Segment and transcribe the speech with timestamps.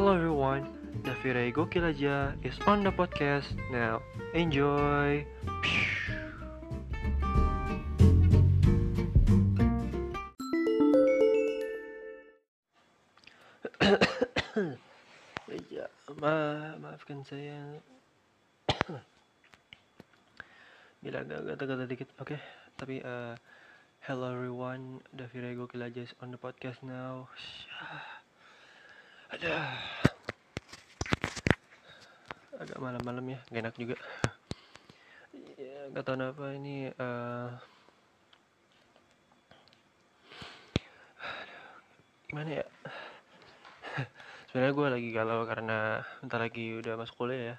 [0.00, 0.64] Hello everyone,
[1.04, 4.00] Davire Gokil aja is on the podcast now.
[4.32, 5.28] Enjoy.
[15.68, 15.84] ya,
[16.24, 16.32] ma
[16.80, 17.60] maafkan saya.
[21.04, 22.32] Bila agak gatal dikit, oke.
[22.32, 22.40] Okay.
[22.80, 23.36] Tapi uh,
[24.08, 27.28] hello everyone, Davire Gokil aja is on the podcast now.
[29.30, 29.54] Ada
[32.60, 33.96] agak malam-malam ya, gak enak juga.
[35.56, 37.54] ya, gak tau kenapa ini uh,
[42.28, 42.66] gimana ya?
[44.50, 47.56] Sebenarnya gue lagi galau karena bentar lagi udah masuk kuliah ya.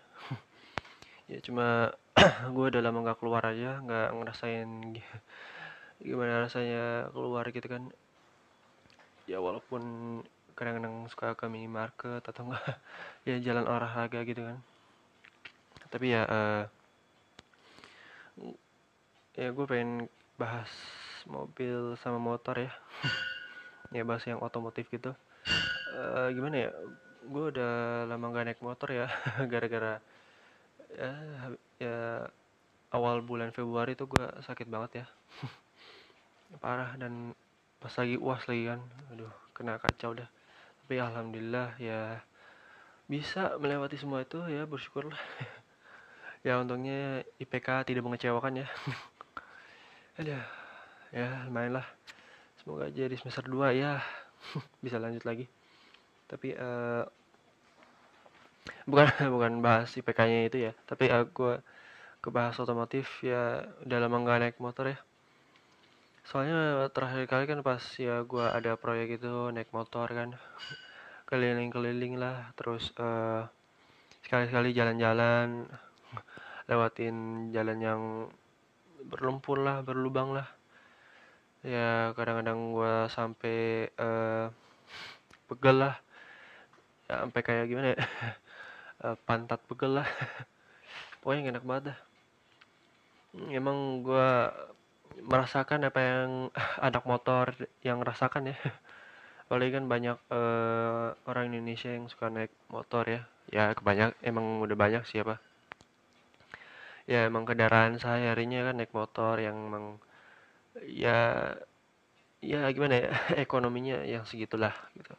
[1.32, 1.96] ya cuma
[2.54, 4.70] gue udah lama gak keluar aja, nggak ngerasain
[6.04, 7.90] gimana rasanya keluar gitu kan.
[9.26, 9.82] Ya walaupun
[10.62, 12.78] kadang-kadang suka ke minimarket atau enggak
[13.30, 14.62] ya jalan olahraga gitu kan.
[15.90, 16.64] Tapi ya uh,
[19.34, 20.06] ya gue pengen
[20.38, 20.70] bahas
[21.26, 22.70] mobil sama motor ya.
[23.92, 25.12] Ya bahas yang otomotif gitu.
[25.92, 26.70] Uh, gimana ya
[27.28, 29.12] gue udah lama gak naik motor ya
[29.52, 30.00] gara-gara
[30.96, 31.12] ya,
[31.76, 31.98] ya
[32.96, 35.06] awal bulan Februari tuh gue sakit banget ya.
[36.64, 37.36] Parah dan
[37.84, 38.80] pas lagi uas lagi kan
[39.12, 40.30] aduh kena kacau dah
[40.92, 42.20] tapi alhamdulillah ya
[43.08, 45.16] bisa melewati semua itu ya bersyukurlah.
[46.44, 48.68] Ya untungnya IPK tidak mengecewakan ya.
[50.20, 50.44] Ada
[51.16, 51.88] ya lumayan lah.
[52.60, 54.04] Semoga aja di semester 2 ya
[54.84, 55.48] bisa lanjut lagi.
[56.28, 57.08] Tapi uh,
[58.84, 60.76] bukan bukan bahas IPK-nya itu ya.
[60.92, 61.64] Tapi aku uh,
[62.20, 65.00] kebahas otomotif ya udah lama nggak motor ya
[66.28, 70.38] soalnya terakhir kali kan pas ya gue ada proyek itu naik motor kan
[71.30, 73.48] keliling-keliling lah terus uh,
[74.26, 75.66] sekali-sekali jalan-jalan
[76.70, 78.02] lewatin jalan yang
[79.06, 80.48] berlumpur lah berlubang lah.
[81.62, 84.50] Ya kadang-kadang gue sampai uh,
[85.52, 85.96] pegel lah.
[87.10, 88.00] Ya sampai kayak gimana ya?
[89.04, 90.08] Uh, pantat pegel lah.
[91.22, 92.00] Pokoknya enak banget dah.
[93.52, 94.30] Emang gue
[95.20, 96.32] merasakan apa yang
[96.88, 98.58] anak motor yang rasakan ya.
[99.48, 103.22] Apalagi kan banyak uh, orang Indonesia yang suka naik motor ya.
[103.52, 105.44] Ya kebanyak emang udah banyak siapa
[107.10, 109.86] ya emang kendaraan sehari-harinya kan naik motor yang emang
[110.88, 111.52] ya
[112.42, 113.12] ya gimana ya
[113.46, 115.14] ekonominya yang segitulah gitu.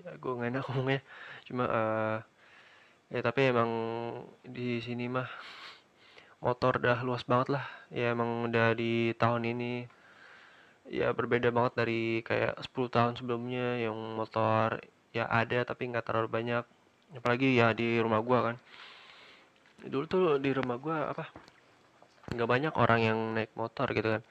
[0.00, 1.00] Ya gue nggak enak ngomongnya.
[1.46, 2.18] Cuma uh,
[3.12, 3.70] ya tapi emang
[4.46, 5.28] di sini mah
[6.44, 7.64] motor udah luas banget lah.
[7.88, 9.88] Ya emang udah di tahun ini.
[10.92, 14.84] Ya berbeda banget dari kayak 10 tahun sebelumnya yang motor
[15.16, 16.64] ya ada tapi nggak terlalu banyak.
[17.16, 18.56] Apalagi ya di rumah gua kan.
[19.88, 21.24] Dulu tuh di rumah gua apa
[22.32, 24.22] nggak banyak orang yang naik motor gitu kan.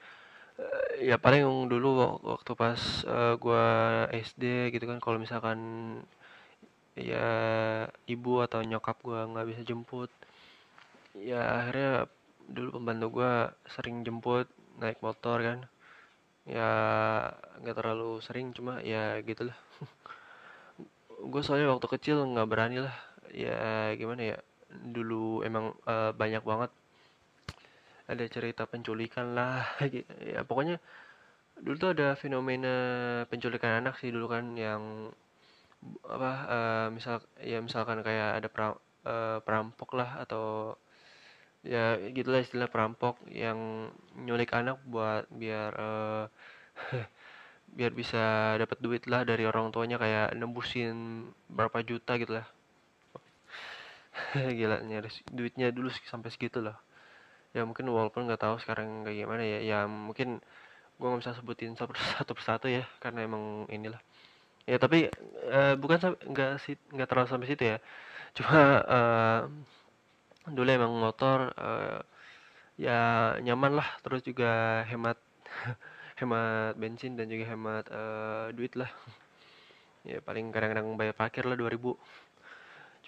[0.54, 1.88] Eh, ya paling dulu
[2.22, 2.78] waktu pas
[3.10, 3.64] uh, gua
[4.14, 5.58] SD gitu kan kalau misalkan
[6.94, 7.26] ya
[8.06, 10.10] ibu atau nyokap gua nggak bisa jemput
[11.18, 12.10] ya akhirnya
[12.50, 13.32] dulu pembantu gue
[13.70, 14.46] sering jemput
[14.78, 15.58] naik motor kan.
[16.44, 16.70] Ya
[17.62, 19.56] nggak terlalu sering cuma ya gitulah
[21.32, 22.96] gue soalnya waktu kecil nggak berani lah.
[23.32, 24.38] Ya gimana ya
[24.70, 26.70] dulu emang uh, banyak banget.
[28.04, 29.64] Ada cerita penculikan lah
[30.34, 30.76] ya pokoknya
[31.60, 32.74] dulu tuh ada fenomena
[33.30, 35.14] penculikan anak sih dulu kan yang
[36.08, 38.74] apa uh, misal ya misalkan kayak ada pra,
[39.04, 40.74] uh, perampok lah atau
[41.64, 43.88] ya gitulah istilah perampok yang
[44.20, 46.24] nyulik anak buat biar uh,
[47.76, 52.46] biar bisa dapat duit lah dari orang tuanya kayak nembusin berapa juta gitu lah
[54.58, 56.78] gila nyaris duitnya dulu sampai segitu lah.
[57.54, 60.42] Ya mungkin walaupun nggak tahu sekarang kayak gimana ya ya mungkin
[60.98, 64.00] gue nggak bisa sebutin satu persatu persatu ya karena emang inilah.
[64.64, 65.10] Ya tapi
[65.50, 66.50] uh, bukan nggak
[66.94, 67.78] nggak terlalu sampai situ ya.
[68.34, 69.40] Cuma uh,
[70.44, 72.00] dulu emang motor uh,
[72.76, 75.16] ya nyaman lah terus juga hemat
[76.20, 78.90] hemat bensin dan juga hemat uh, duit lah.
[80.04, 81.80] Ya paling kadang-kadang bayar parkir lah 2000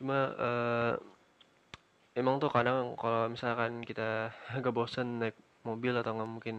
[0.01, 0.97] cuma uh,
[2.17, 6.57] emang tuh kadang kalau misalkan kita agak bosen naik mobil atau nggak mungkin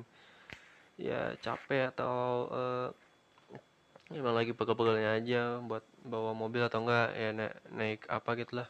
[0.97, 2.87] ya capek atau uh,
[4.13, 8.67] emang lagi pegel-pegelnya aja buat bawa mobil atau enggak ya naik, naik apa gitu lah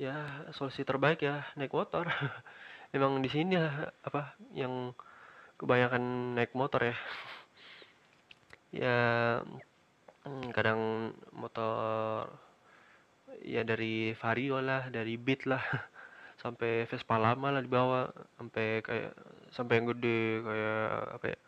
[0.00, 0.16] ya
[0.56, 2.08] solusi terbaik ya naik motor.
[2.96, 4.96] Emang di sini lah apa yang
[5.60, 6.96] kebanyakan naik motor ya.
[8.72, 8.98] Ya
[10.24, 12.32] hmm, kadang motor
[13.44, 15.60] ya dari Vario lah dari Beat lah.
[16.42, 18.08] Sampai Vespa lama lah dibawa
[18.40, 19.12] sampai kayak
[19.52, 20.88] sampai yang gede kayak
[21.20, 21.38] apa ya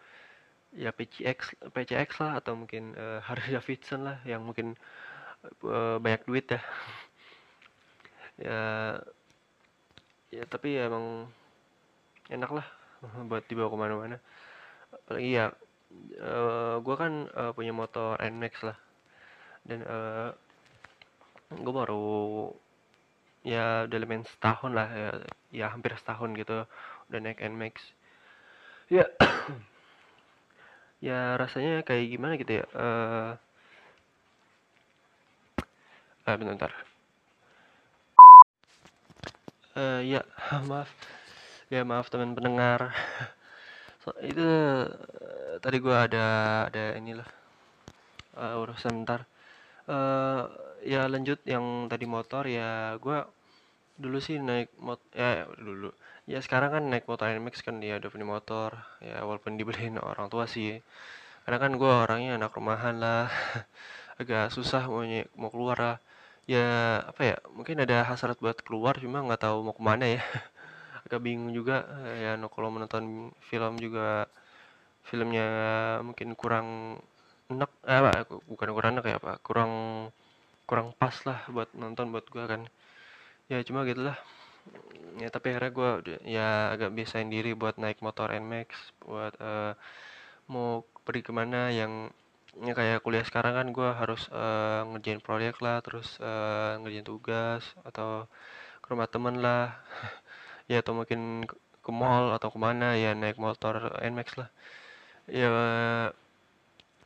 [0.85, 1.39] ya PCX
[1.73, 4.77] PCX lah atau mungkin uh, Harley Davidson lah yang mungkin
[5.65, 6.61] uh, banyak duit ya
[8.41, 8.61] ya
[10.33, 11.29] ya tapi ya emang
[12.33, 12.67] enak lah
[13.29, 14.17] buat dibawa ke mana-mana.
[14.93, 15.47] Apalagi ya
[16.23, 18.79] uh, gue kan uh, punya motor NMAX lah.
[19.63, 20.31] Dan uh,
[21.53, 22.49] gue baru
[23.43, 25.11] ya udah lebih setahun lah ya,
[25.51, 26.63] ya hampir setahun gitu
[27.11, 27.75] udah naik NMAX
[28.87, 29.05] ya
[31.07, 33.35] ya rasanya kayak gimana gitu ya uh,
[36.31, 36.92] uh, bentar, bentar.
[39.73, 40.21] Uh, ya
[40.69, 40.91] maaf.
[41.73, 42.93] Ya maaf teman pendengar.
[44.05, 46.27] So, itu uh, tadi gue ada
[46.69, 47.25] ada inilah
[48.37, 49.25] uh, urusan bentar.
[49.89, 50.45] Uh,
[50.85, 53.19] ya lanjut yang tadi motor ya gue
[53.97, 55.89] dulu sih naik mot ya dulu.
[56.29, 58.77] Ya sekarang kan naik motor NMAX kan dia udah punya motor.
[59.01, 60.85] Ya walaupun dibeliin orang tua sih.
[61.49, 63.33] Karena kan gue orangnya anak rumahan lah.
[64.21, 65.01] Agak susah mau
[65.41, 65.97] mau keluar lah
[66.51, 66.67] ya
[67.07, 70.23] apa ya mungkin ada hasrat buat keluar cuma nggak tahu mau ke mana ya.
[71.07, 71.87] Agak bingung juga
[72.19, 74.27] ya no, kalau menonton film juga
[75.09, 75.47] filmnya
[76.07, 76.99] mungkin kurang
[77.51, 78.11] enak eh, apa
[78.49, 79.73] bukan kurang enak ya apa kurang
[80.69, 82.63] kurang pas lah buat nonton buat gua kan.
[83.51, 84.17] Ya cuma gitulah.
[85.21, 85.91] Ya tapi akhirnya gue
[86.25, 88.71] ya agak biasain diri buat naik motor Nmax
[89.03, 89.75] buat uh,
[90.47, 92.15] mau pergi ke mana yang
[92.61, 97.65] ya kayak kuliah sekarang kan gue harus uh, ngerjain proyek lah terus uh, ngerjain tugas
[97.89, 98.29] atau
[98.83, 99.73] ke rumah temen lah.
[100.71, 101.45] Ya atau mungkin
[101.85, 104.49] ke mall atau ke mana ya naik motor Nmax lah.
[105.29, 105.51] Ya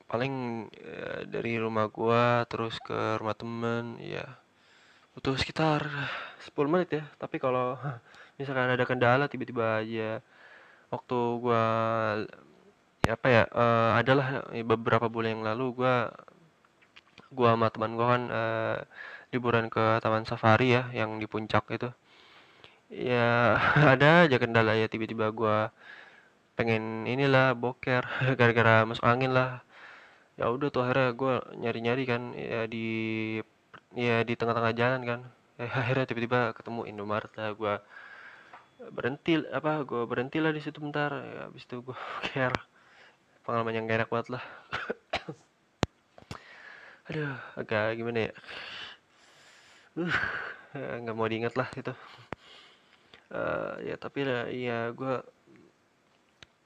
[0.07, 0.35] paling
[0.71, 4.23] ya, dari rumah gua terus ke rumah temen ya
[5.17, 5.89] butuh sekitar
[6.47, 7.05] 10 menit ya.
[7.19, 7.75] Tapi kalau
[8.39, 10.21] misalkan ada kendala tiba-tiba aja
[10.93, 11.65] waktu ya
[13.15, 14.27] apa ya uh, adalah
[14.65, 15.95] beberapa bulan yang lalu gua
[17.37, 18.77] gua sama teman gua kan uh,
[19.33, 21.89] liburan ke taman safari ya yang di puncak itu.
[22.91, 23.59] Ya
[23.95, 25.75] ada aja kendala ya tiba-tiba gua
[26.57, 28.05] pengen inilah boker
[28.41, 29.61] gara-gara masuk angin lah.
[30.41, 32.87] Ya udah tuh akhirnya gue nyari-nyari kan ya di
[33.97, 35.21] ya di tengah-tengah jalan kan.
[35.57, 37.75] Ya, akhirnya tiba-tiba ketemu Indomaret lah gue
[38.93, 41.11] berhenti apa gue berhenti lah di situ bentar.
[41.17, 41.97] Ya habis itu gue
[42.29, 42.76] care
[43.47, 44.45] pengalaman yang gak enak banget lah.
[47.07, 48.33] Aduh agak gimana ya?
[49.97, 50.13] Uh
[51.17, 51.95] mau diingat lah itu.
[53.27, 55.15] Uh, ya tapi lah ya gue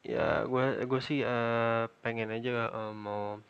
[0.04, 3.40] ya gue gue sih uh, pengen aja uh, mau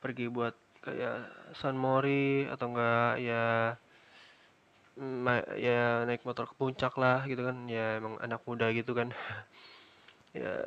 [0.00, 0.52] pergi buat
[0.84, 3.76] kayak San Mori atau enggak ya
[5.56, 7.68] ya naik motor ke puncak lah gitu kan.
[7.70, 9.12] Ya emang anak muda gitu kan.
[10.36, 10.60] Ya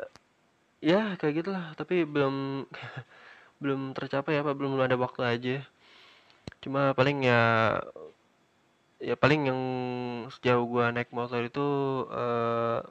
[0.82, 1.66] ya kayak gitulah.
[1.78, 2.66] Tapi belum
[3.62, 5.58] belum tercapai apa belum ada waktu aja.
[6.62, 7.42] Cuma paling ya
[9.02, 9.62] ya paling yang
[10.30, 11.68] sejauh gua naik motor itu
[12.10, 12.82] uh,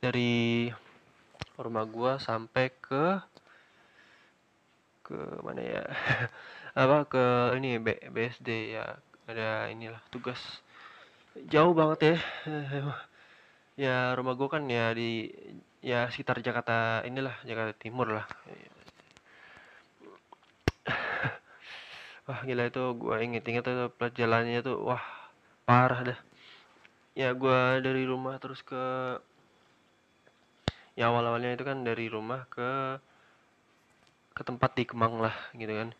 [0.00, 0.72] dari
[1.60, 3.20] rumah gua sampai ke
[5.04, 5.84] ke mana ya?
[6.80, 7.24] Apa ke
[7.60, 8.98] ini B, BSD ya.
[9.30, 10.40] Ada inilah tugas.
[11.48, 12.16] Jauh banget ya.
[13.74, 15.34] Ya rumah gue kan ya di
[15.84, 18.26] ya sekitar Jakarta inilah Jakarta Timur lah.
[22.24, 25.04] Wah gila itu gue inget-inget tuh perjalanannya tuh wah
[25.68, 26.18] parah dah.
[27.12, 29.20] Ya gue dari rumah terus ke
[30.96, 32.96] ya awal-awalnya itu kan dari rumah ke
[34.32, 35.92] ke tempat di Kemang lah gitu kan.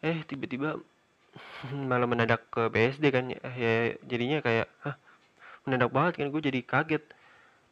[0.00, 0.80] Eh tiba-tiba
[1.92, 4.96] malah mendadak ke BSD kan ya jadinya kayak hah
[5.68, 7.04] mendadak banget kan gue jadi kaget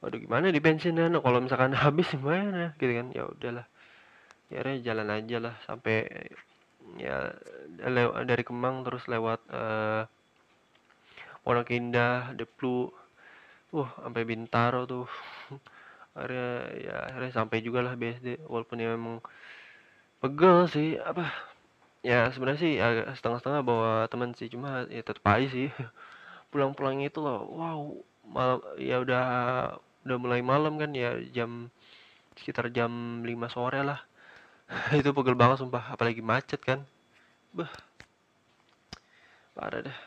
[0.05, 1.09] waduh gimana di bensinnya?
[1.09, 2.77] Nah, kalau misalkan habis gimana?
[2.77, 3.09] Gitu kan.
[3.17, 3.67] Ya udahlah.
[4.53, 6.05] Ya jalan aja lah sampai
[7.01, 7.33] ya
[8.29, 10.05] dari Kemang terus lewat uh,
[11.41, 12.93] Pondok Indah, Deplu,
[13.73, 15.09] wah sampai Bintaro tuh.
[16.17, 19.19] Akhirnya ya akhirnya sampai juga lah BSD walaupun ya memang
[20.23, 21.27] pegel sih apa
[22.07, 24.47] ya sebenarnya sih agak setengah-setengah bawa teman sih.
[24.47, 25.75] Cuma ya tetap aja sih.
[26.55, 27.81] Pulang-pulang itu loh wow
[28.31, 29.27] malam ya udah
[30.05, 31.73] udah mulai malam kan ya jam
[32.39, 34.01] sekitar jam 5 sore lah.
[35.01, 35.95] Itu pegel banget sumpah.
[35.95, 36.81] Apalagi macet kan.
[37.57, 37.71] Bah
[39.55, 39.99] parah deh.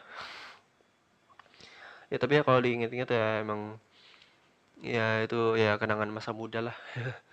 [2.12, 3.80] Ya tapi ya kalau diinget-inget ya emang
[4.84, 6.78] ya itu ya kenangan masa muda lah.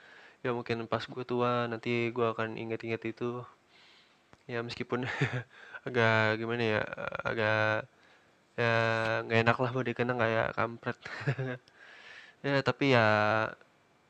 [0.44, 3.40] Ya mungkin pas gue tua nanti gue akan inget-inget itu.
[4.44, 5.09] Ya meskipun
[5.88, 6.80] agak gimana ya
[7.25, 7.88] agak
[8.61, 8.73] ya
[9.25, 10.99] nggak enak lah mau dikenang kayak kampret
[12.44, 13.06] ya tapi ya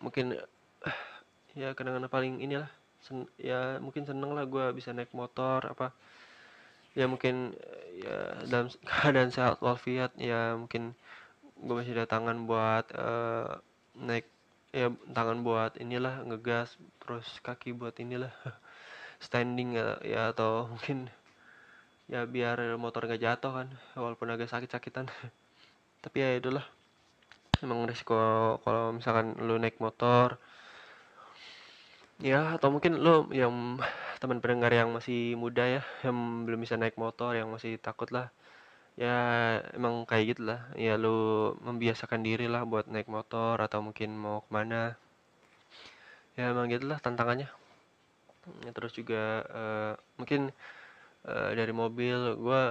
[0.02, 0.34] mungkin
[1.60, 2.66] ya kenangan paling inilah
[2.98, 5.94] sen ya mungkin seneng lah gue bisa naik motor apa
[6.98, 7.54] ya mungkin
[7.94, 10.98] ya dalam keadaan sehat walafiat ya mungkin
[11.62, 13.62] gue masih ada tangan buat uh,
[14.02, 14.26] naik
[14.74, 18.34] ya tangan buat inilah ngegas terus kaki buat inilah
[19.24, 21.06] standing ya, ya atau mungkin
[22.10, 25.08] ya biar motor gak jatuh kan walaupun agak sakit-sakitan.
[26.04, 26.66] Tapi ya itulah
[27.62, 30.40] emang resiko kalau misalkan lu naik motor
[32.22, 33.78] ya atau mungkin lu yang
[34.22, 38.32] teman pendengar yang masih muda ya yang belum bisa naik motor yang masih takut lah
[38.94, 39.16] ya
[39.74, 40.60] emang kayak gitu lah.
[40.78, 44.94] Ya lu membiasakan diri lah buat naik motor atau mungkin mau ke mana.
[46.38, 47.50] Ya emang gitulah tantangannya.
[48.66, 50.52] Ya, terus juga uh, mungkin
[51.24, 52.62] uh, dari mobil gue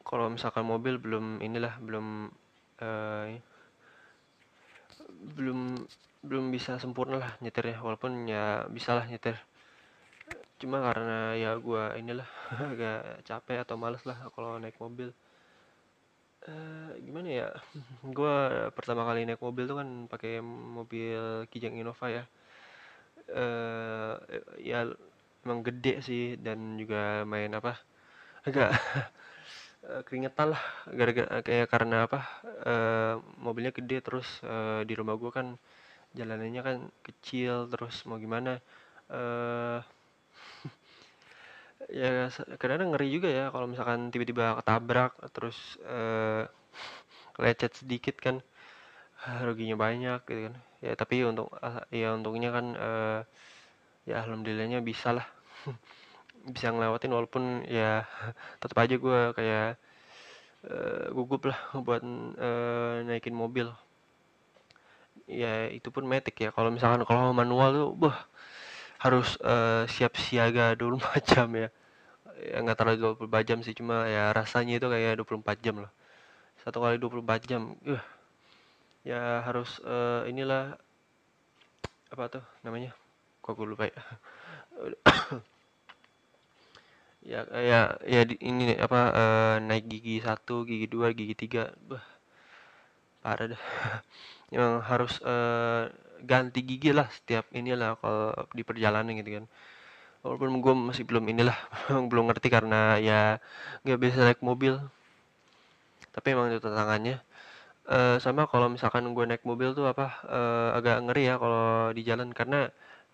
[0.00, 2.32] kalau misalkan mobil belum inilah belum
[2.80, 3.26] uh,
[5.36, 5.60] belum
[6.20, 9.36] belum bisa sempurna lah nyetir ya walaupun ya bisa lah nyetir.
[10.60, 12.28] Cuma karena ya gue inilah
[12.72, 15.08] agak capek atau males lah kalau naik mobil.
[16.40, 17.48] Uh, gimana ya?
[18.16, 18.36] Gue
[18.72, 20.40] pertama kali naik mobil tuh kan pakai
[20.76, 22.24] mobil Kijang Innova ya.
[23.30, 24.16] Uh,
[24.58, 24.88] ya
[25.44, 27.78] emang gede sih dan juga main apa
[28.44, 28.74] agak
[29.90, 32.20] uh, keringetan lah gara-gara kayak karena apa
[32.64, 35.58] uh, mobilnya gede terus uh, di rumah gue kan
[36.14, 38.58] jalanannya kan kecil terus mau gimana
[39.10, 39.82] uh,
[41.90, 46.46] ya kadang ngeri juga ya kalau misalkan tiba-tiba ketabrak terus uh,
[47.40, 48.38] lecet sedikit kan
[49.44, 50.54] ruginya banyak gitu kan.
[50.80, 53.20] Ya tapi untuk uh, ya untungnya kan uh,
[54.08, 55.26] ya alhamdulillahnya bisa lah
[56.48, 58.08] bisa ngelewatin walaupun ya
[58.60, 59.68] tetap aja gue kayak
[60.66, 62.02] uh, gugup lah buat
[62.40, 63.68] uh, naikin mobil.
[65.30, 66.50] Ya itu pun metik ya.
[66.50, 68.16] Kalau misalkan kalau manual tuh bah
[69.00, 71.68] harus uh, siap siaga 24 jam ya.
[72.40, 75.92] Ya nggak terlalu 24 jam sih cuma ya rasanya itu kayak 24 jam lah.
[76.64, 78.04] Satu kali 24 jam uh,
[79.04, 80.76] ya harus uh, inilah
[82.12, 82.92] apa tuh namanya?
[83.44, 83.96] Kok gue lupa ya
[87.20, 91.72] ya kayak ya di, ini apa uh, naik gigi satu gigi dua gigi tiga.
[91.88, 92.04] Bah
[93.24, 93.62] parah dah.
[94.54, 95.86] Yang harus uh,
[96.24, 99.46] ganti gigi lah setiap inilah kalau di perjalanan gitu kan.
[100.24, 101.56] Walaupun gue masih belum inilah
[102.10, 103.40] belum ngerti karena ya
[103.84, 104.80] nggak bisa naik mobil.
[106.14, 107.22] Tapi emang itu tantangannya.
[107.90, 112.02] Uh, sama kalau misalkan gue naik mobil tuh apa uh, agak ngeri ya kalau di
[112.08, 112.28] jalan.
[112.32, 112.68] Karena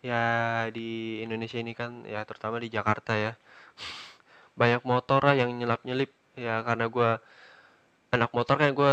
[0.04, 0.20] ya
[0.70, 3.32] di Indonesia ini kan ya terutama di Jakarta ya
[4.56, 7.10] banyak motor lah yang nyelap nyelip ya karena gue
[8.12, 8.92] anak motor kan gue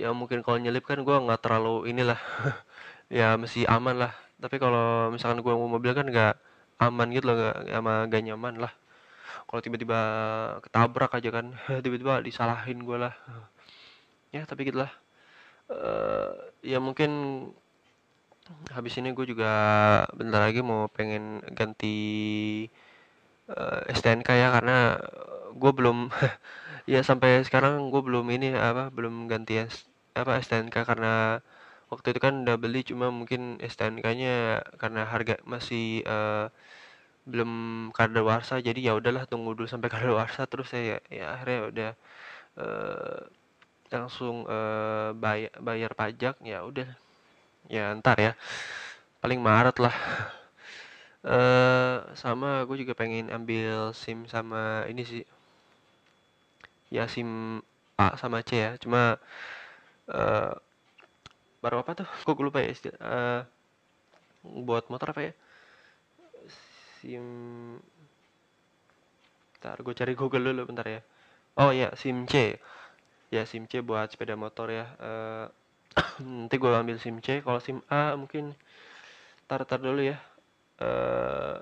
[0.00, 2.20] ya mungkin kalau nyelip kan gue nggak terlalu inilah
[3.12, 4.12] ya masih aman lah.
[4.40, 6.34] Tapi kalau misalkan gue mau mobil kan nggak
[6.80, 8.72] aman gitu loh gak, sama gak nyaman lah.
[9.48, 10.00] Kalau tiba-tiba
[10.64, 11.46] ketabrak aja kan
[11.84, 13.14] tiba-tiba disalahin gue lah.
[14.32, 14.90] Ya tapi gitulah
[15.70, 16.32] uh,
[16.64, 17.10] ya mungkin
[18.74, 19.52] habis ini gue juga
[20.18, 21.96] bentar lagi mau pengen ganti
[23.54, 24.98] uh, eh, STNK ya karena
[25.54, 26.10] gue belum
[26.92, 29.60] ya sampai sekarang gue belum ini apa belum ganti
[30.14, 31.44] apa STNK karena
[31.90, 36.46] waktu itu kan udah beli cuma mungkin STNK-nya karena harga masih uh,
[37.26, 37.50] belum
[37.92, 41.90] kadaluarsa jadi ya udahlah tunggu dulu sampai kadaluarsa terus saya ya akhirnya udah
[42.62, 43.20] uh,
[43.90, 46.86] langsung uh, bayar bayar pajak ya udah
[47.66, 48.32] ya ntar ya
[49.18, 49.94] paling Maret lah
[51.26, 55.24] uh, sama gue juga pengen ambil SIM sama ini sih.
[56.90, 57.60] Ya SIM
[58.00, 58.70] A sama C ya.
[58.80, 59.20] Cuma
[60.10, 60.52] uh,
[61.60, 62.08] baru apa tuh?
[62.24, 63.40] Kok gue lupa ya uh,
[64.42, 65.32] buat motor apa ya?
[67.00, 67.24] Sim
[69.60, 71.00] ntar gue cari google dulu bentar ya.
[71.60, 72.56] Oh ya sim C.
[73.28, 74.88] Ya sim C buat sepeda motor ya.
[74.96, 75.46] Uh,
[76.24, 77.44] nanti gue ambil sim C.
[77.44, 78.56] Kalau sim A mungkin
[79.44, 80.16] tar tar dulu ya
[80.80, 81.56] uh,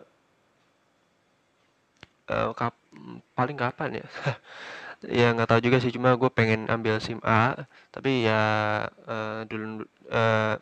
[2.31, 2.75] uh, kap
[3.37, 4.07] paling kapan ya?
[5.07, 7.55] Ya nggak tahu juga sih cuma gue pengen ambil SIM A
[7.95, 8.43] tapi ya
[9.07, 10.59] uh, dulu uh,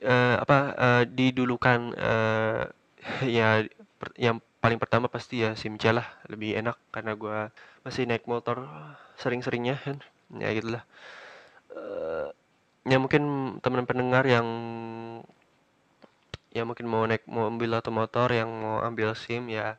[0.00, 2.64] uh, apa uh, didulukan uh,
[3.36, 3.68] ya
[4.00, 7.38] per, yang paling pertama pasti ya SIM C lah lebih enak karena gue
[7.86, 8.66] masih naik motor
[9.20, 9.96] sering-seringnya kan
[10.40, 10.82] ya gitulah
[11.76, 12.32] uh,
[12.88, 14.48] ya mungkin teman pendengar yang
[16.56, 19.76] ya mungkin mau naik mobil atau motor yang mau ambil SIM ya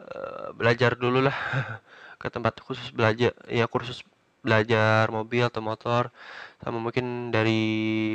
[0.00, 1.36] uh, belajar dulu lah.
[2.20, 4.04] Ke tempat khusus belajar ya kursus
[4.44, 6.04] belajar mobil atau motor.
[6.62, 7.60] Sama mungkin dari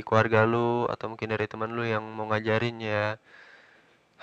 [0.06, 3.18] keluarga lu atau mungkin dari teman lu yang mau ngajarin ya.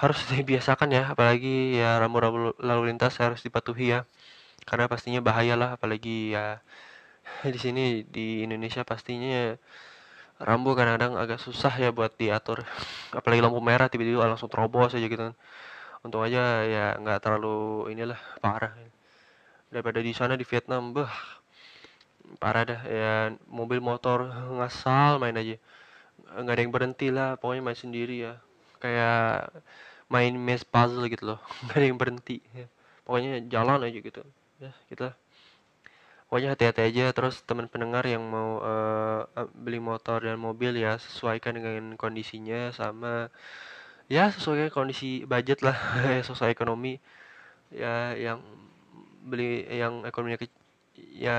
[0.00, 2.38] Harus dibiasakan ya apalagi ya rambu-rambu
[2.68, 4.00] lalu lintas harus dipatuhi ya.
[4.68, 6.62] Karena pastinya bahaya lah apalagi ya
[7.54, 9.56] di sini di Indonesia pastinya
[10.42, 12.66] rambu kadang-kadang agak susah ya buat diatur.
[13.14, 15.34] Apalagi lampu merah tiba-tiba langsung terobos aja gitu kan.
[16.02, 18.74] Untung aja ya nggak terlalu inilah parah.
[19.70, 21.14] Daripada di sana di Vietnam bah
[22.42, 22.80] parah dah.
[22.90, 23.14] Ya
[23.46, 24.26] mobil motor
[24.58, 25.56] ngasal main aja.
[26.34, 28.34] Nggak ada yang berhenti lah pokoknya main sendiri ya.
[28.82, 29.54] Kayak
[30.10, 31.40] main maze puzzle gitu loh.
[31.70, 32.66] Nggak ada yang berhenti ya.
[33.06, 34.22] pokoknya jalan aja gitu.
[34.58, 35.21] Ya gitu lah
[36.32, 41.60] pokoknya hati-hati aja terus teman pendengar yang mau uh, beli motor dan mobil ya sesuaikan
[41.60, 43.28] dengan kondisinya sama
[44.08, 45.76] ya sesuai kondisi budget lah
[46.32, 46.96] sesuai ekonomi
[47.68, 48.40] ya yang
[49.28, 50.48] beli yang ekonominya ke,
[51.12, 51.36] ya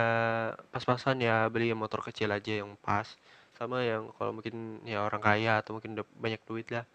[0.70, 3.18] pas-pasan ya beli motor kecil aja yang pas
[3.58, 6.86] sama yang kalau mungkin ya orang kaya atau mungkin udah banyak duit lah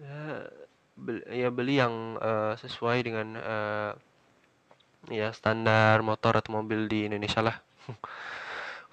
[0.00, 0.48] ya
[0.96, 3.92] beli, ya beli yang uh, sesuai dengan uh,
[5.10, 7.56] ya standar motor atau mobil di Indonesia lah.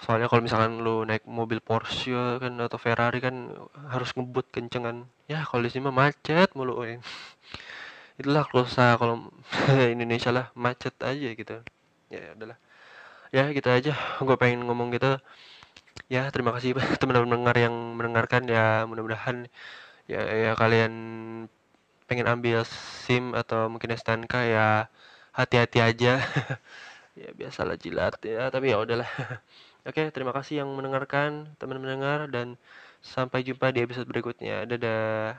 [0.04, 3.56] Soalnya kalau misalkan lu naik mobil Porsche kan atau Ferrari kan
[3.88, 5.08] harus ngebut kencengan.
[5.32, 7.00] Ya kalau di sini mah macet mulu ya.
[8.20, 9.34] itulah kalau saya kalau
[9.96, 11.56] Indonesia lah macet aja gitu.
[12.12, 12.60] Ya, ya udahlah.
[13.32, 13.94] Ya gitu aja.
[14.20, 15.18] Gue pengen ngomong gitu.
[16.12, 18.44] Ya terima kasih teman-teman mendengar yang mendengarkan.
[18.52, 19.48] Ya mudah-mudahan
[20.12, 20.94] ya ya kalian
[22.08, 24.92] pengen ambil SIM atau mungkin STNK ya
[25.38, 26.14] hati-hati aja.
[27.14, 28.18] Ya biasalah jilat.
[28.26, 29.06] Ya tapi ya udahlah.
[29.88, 32.58] Oke terima kasih yang mendengarkan teman mendengar dan
[33.06, 34.66] sampai jumpa di episode berikutnya.
[34.66, 35.38] Dadah